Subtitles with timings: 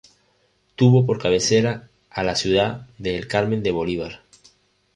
[0.75, 4.23] Tuvo por cabecera a la ciudad de El Carmen de Bolívar.